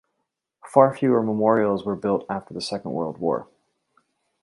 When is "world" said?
2.93-3.19